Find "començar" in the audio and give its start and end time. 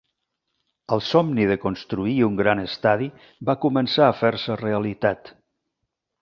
3.67-4.09